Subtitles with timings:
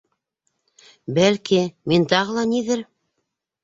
[1.19, 1.63] Бәлки,
[1.93, 2.87] мин тағы ла ниҙер...